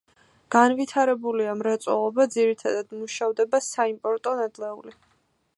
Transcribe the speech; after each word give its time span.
განვითარებულია 0.53 1.53
მრეწველობა, 1.59 2.27
ძირითადად 2.37 2.97
მუშავდება 3.03 3.63
საიმპორტო 3.69 4.39
ნედლეული. 4.45 4.99